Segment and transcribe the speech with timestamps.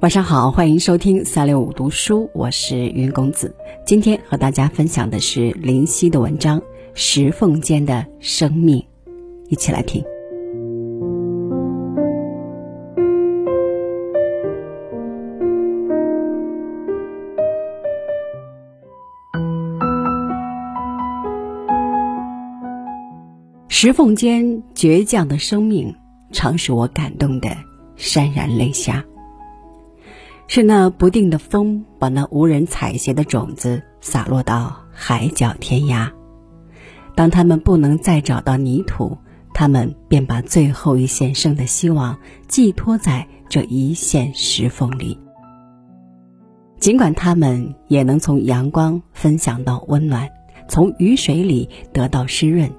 [0.00, 3.54] 晚上好，欢迎收听三六五读书，我是云公子。
[3.84, 6.58] 今天和大家分享的是林夕的文章
[6.94, 8.78] 《石缝间的生命》，
[9.50, 10.02] 一起来听。
[23.84, 25.92] 石缝间倔强的生命，
[26.30, 27.48] 常使我感动的
[27.96, 29.04] 潸然泪下。
[30.46, 36.08] 是那不定的风，把那无人采撷的种子洒落到海角天涯。
[37.16, 39.18] 当他们不能再找到泥土，
[39.52, 45.18] 他们便把最后一线生的希望寄托在这一线石缝里。
[46.78, 50.30] 尽管他们也能从阳光分享到温暖，
[50.68, 52.70] 从雨水里得到湿润，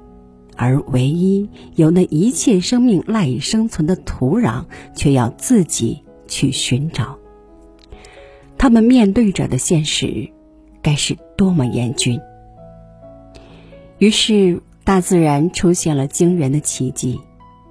[0.56, 4.66] 而唯一有那一切生命赖以生存的土壤，
[4.96, 7.18] 却要自己去寻找。
[8.58, 10.30] 他们面对着的现实，
[10.82, 12.20] 该是多么严峻！
[13.98, 17.20] 于是，大自然出现了惊人的奇迹：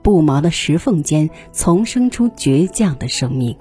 [0.02, 3.56] 不毛的石缝间丛生出倔强的生命，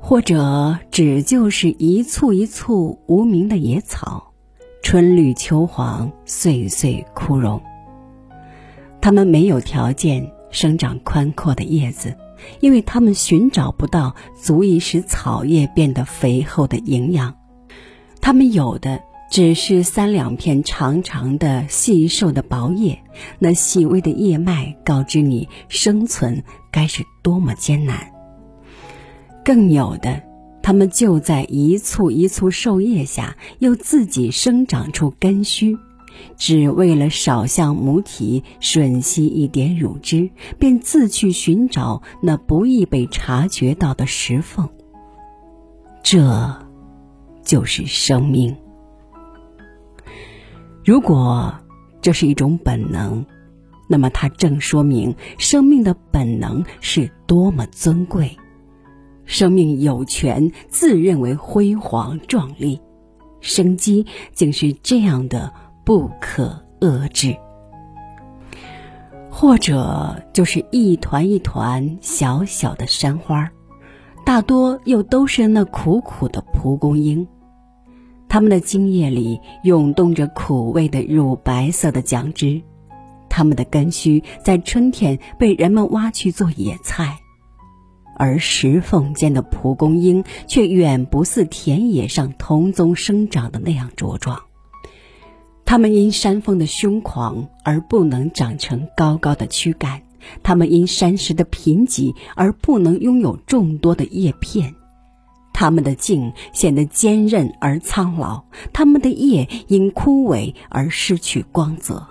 [0.00, 4.32] 或者只就是一簇一簇无名的野草，
[4.82, 7.62] 春绿秋黄，岁岁枯荣。
[9.04, 12.16] 它们没有条件生长宽阔的叶子。
[12.60, 17.34] 因为他们寻找不到足以使草叶变得肥厚的营养，
[18.22, 22.98] 他们有的只是三两片长长的细瘦的薄叶，
[23.38, 28.10] 那细微的叶脉告知你生存该是多么艰难。
[29.44, 30.22] 更有的，
[30.62, 35.76] 他们就在一簇一簇瘦叶下，又自己生长出根须。
[36.36, 44.68] 只为了少向母体吮吸一点乳汁，便自去寻找那不易被察觉到的石缝。
[46.02, 46.66] 这，
[47.42, 48.56] 就是生命。
[50.84, 51.54] 如果
[52.02, 53.24] 这是一种本能，
[53.88, 58.36] 那么它正说明生命的本能是多么尊贵。
[59.24, 62.78] 生命有权自认为辉煌壮丽，
[63.40, 65.50] 生机竟是这样的。
[65.84, 67.36] 不可遏制，
[69.30, 73.50] 或者就是一团一团小小的山花，
[74.24, 77.28] 大多又都是那苦苦的蒲公英，
[78.28, 82.62] 它们的茎叶里涌动着苦味的乳白色的浆汁，
[83.28, 87.18] 它们的根须在春天被人们挖去做野菜，
[88.16, 94.40] 而石缝间的蒲公英却远不似田野上同宗生长的那样茁壮。
[95.66, 100.02] 它们因山峰的凶狂而不能长成高高的躯干，
[100.42, 104.74] 它们因山石的贫瘠而不能拥有众多的叶片，
[105.52, 112.06] 它们的茎显得坚韧而苍老，它们的叶因枯萎而失去光泽，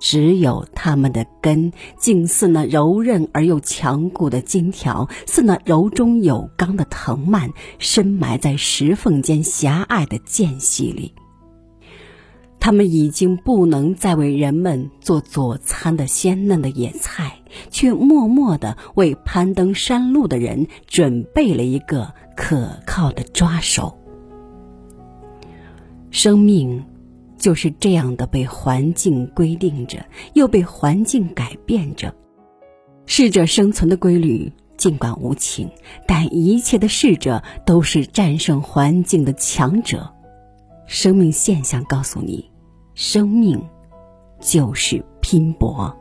[0.00, 11.12] 只有它们的根竟似那柔韧而又强固的金条，似那柔中有刚的藤蔓，深埋在石缝间狭隘的间隙里。
[12.60, 17.32] 他们已经不能再为人们做佐餐的鲜嫩的野菜，
[17.70, 23.96] 却默默地为攀登山路的人准备了一个可靠的抓手。
[26.10, 26.84] 生命
[27.38, 30.04] 就是这样的被环境规定着，
[30.34, 32.14] 又被环境改变着。
[33.06, 35.70] 适者生存的规律尽管无情，
[36.06, 40.12] 但一切的适者都是战胜环境的强者。
[40.88, 42.50] 生命现象告诉你，
[42.94, 43.62] 生命
[44.40, 45.94] 就是拼搏。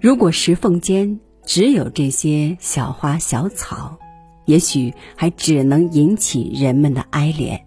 [0.00, 3.98] 如果石缝间只有这些小花小草，
[4.46, 7.60] 也许还只能引起人们的哀怜；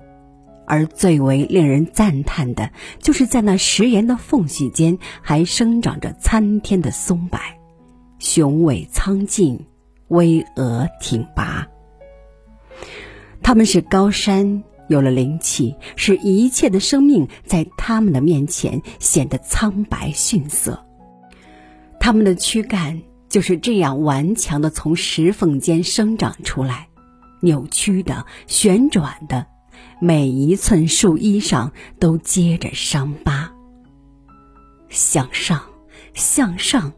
[0.66, 7.40] 而最为令人赞叹的，就是在那石岩的缝隙间，还生长着参天的松柏，
[8.18, 9.64] 雄伟苍劲，
[10.08, 11.68] 巍峨挺拔。
[13.44, 14.64] 它们是高山。
[14.88, 20.86] 有了灵气，使一切的生命在他们的面前显得苍白逊色。
[22.00, 26.88] 他们的躯干就是这样顽强的从石缝间生长出来，
[27.42, 29.46] 扭曲的、旋转的，
[30.00, 33.52] 每一寸树衣上都结着伤疤。
[34.90, 35.62] 向上，
[36.14, 36.94] 向上，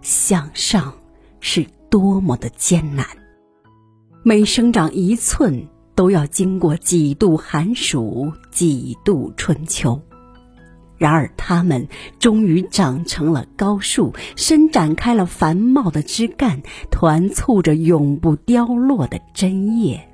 [0.00, 0.92] 向上，
[1.38, 3.06] 是多么的艰难！
[4.24, 5.68] 每生长一寸。
[6.02, 10.02] 都要经过几度寒暑，几度春秋。
[10.98, 11.86] 然而，它们
[12.18, 20.08] 终于长成了高树，伸展开了繁茂的枝干，团簇着永不凋落的针叶。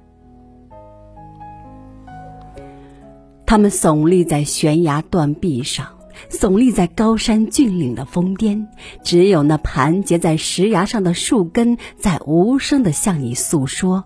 [3.46, 5.86] 它们耸立在悬崖断壁上，
[6.28, 8.68] 耸立在高山峻岭的峰巅。
[9.02, 14.04] 只有那盘结在石崖上的树根，在无声地向你诉说，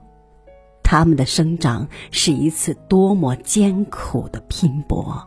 [0.92, 5.26] 它们的生长是一次多么艰苦的拼搏。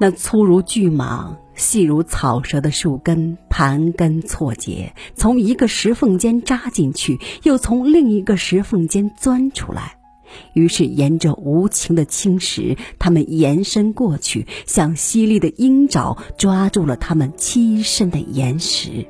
[0.00, 9.98] 那粗如巨蟒、细如草蛇的树根盘根错节，从一个石缝间扎进去，又从另一个石缝间钻出来。
[10.54, 19.06] 于是，沿着无情的青石，它们延伸过去，像犀利的鹰爪抓住了它们栖身的岩石。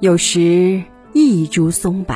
[0.00, 0.82] 有时，
[1.14, 2.14] 一株松柏，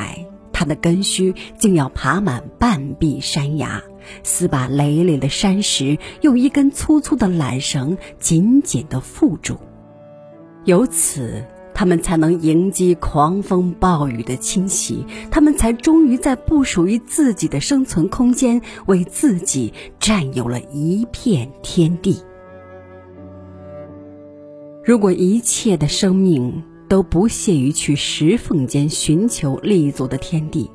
[0.55, 3.83] 它的根须竟要爬满半壁山崖。
[4.23, 9.57] 撕把累累的山石用一根粗粗的缆绳紧紧地缚住，
[10.63, 11.43] 由此
[11.73, 22.21] 他们才能迎击狂风暴雨的侵袭，他们才终于在不属于自己的生存空间为自己占有了一片天地。
[24.83, 30.69] 如果一切的生命都不屑于去石缝间寻求立足的天地，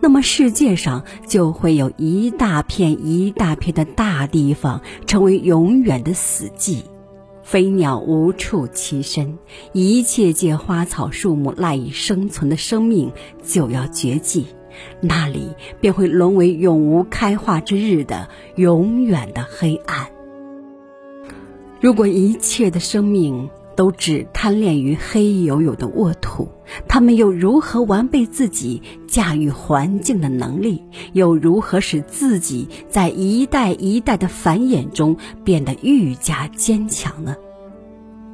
[0.00, 6.82] 那么世界上就会有一大片一大片的大地方成为永远的死寂，
[7.42, 9.38] 飞鸟无处栖身，
[9.72, 13.12] 一切借花草树木赖以生存的生命
[13.44, 14.46] 就要绝迹，
[15.00, 20.08] 那里便会沦为永无开化之日的永远的黑暗。
[21.80, 26.48] 如果一切的生命，都只贪恋于黑黝黝的沃土，
[26.88, 30.82] 他们又如何完备自己驾驭环境的能力？
[31.12, 37.36] 又如何使自己在一代一代的繁衍中变得愈加坚强呢？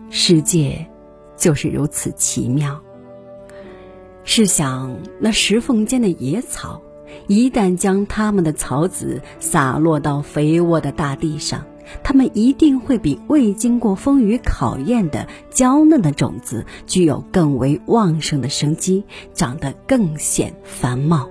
[0.09, 0.87] 世界
[1.37, 2.81] 就是如此奇妙。
[4.25, 6.81] 试想，那石缝间的野草，
[7.27, 11.67] 一旦将它们的草籽洒落到肥沃的大地上。
[12.03, 19.05] 它们一定会比未经过风雨考验的娇嫩的种子具有更为旺盛的生机，
[19.35, 21.29] 长得更显繁茂。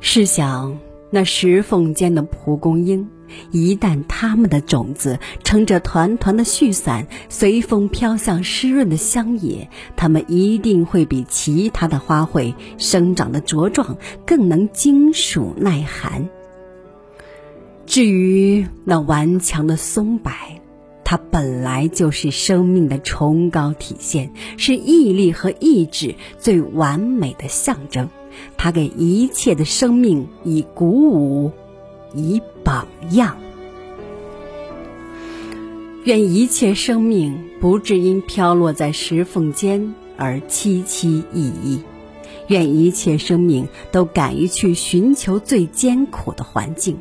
[0.00, 0.78] 试想，
[1.10, 3.08] 那石缝间的蒲公英，
[3.50, 16.28] 一旦它们的种子撑着团团的絮伞，随风飘向湿润的乡野，它们一定会比其他的花卉生长的茁壮，更能经暑耐寒。
[17.90, 20.30] 至于那顽强的松柏，
[21.02, 28.08] 它本来就是生命的崇高体现，是毅力和意志最完美的象征。
[28.56, 31.50] 它给一切的生命以鼓舞，
[32.14, 33.36] 以榜样。
[36.04, 41.80] 愿一切生命不至因飘落在石缝间而凄凄意意。
[42.46, 46.96] 愿一切生命都敢于去寻求最艰苦的环境。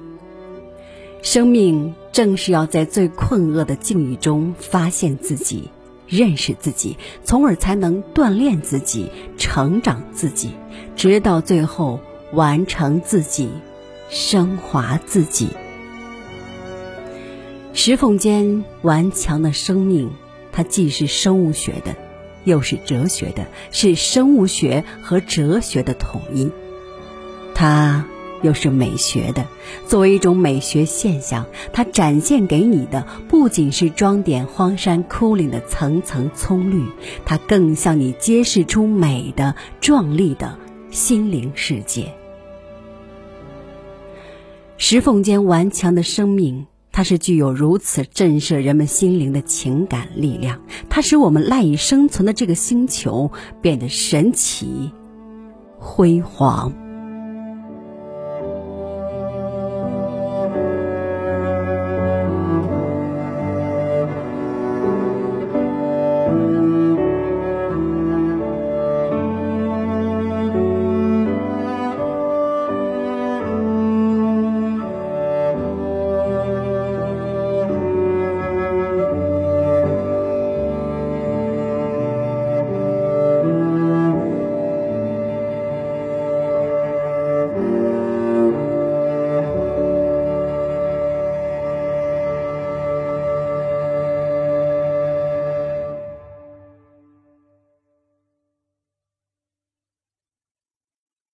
[1.22, 5.70] 生命正是要在最困厄的境遇中发现自己、
[6.08, 10.52] 认识自己，从而才能锻炼自己、成长自己，
[10.96, 12.00] 直到最后
[12.32, 13.50] 完成自己、
[14.10, 15.50] 升华自己。
[17.74, 20.10] 石缝间顽强的生命，
[20.54, 21.96] 它既是生物学的，
[22.46, 26.50] 又是哲学的，是生物学和哲学的统一。
[27.54, 28.06] 它。
[28.42, 29.46] 又是美学的，
[29.88, 36.86] 作为一种美学现象，它展现给你的不仅是装点荒山枯岭的层层葱绿，
[37.26, 40.58] 它更向你揭示出美的、壮丽的
[40.90, 42.14] 心灵世界。
[44.78, 53.32] 石缝间顽强的生命，它是具有如此震慑人们心灵的情感力量，它使我们赖以生存的这个星球
[53.62, 54.92] 变得神奇、
[55.78, 56.74] 辉煌。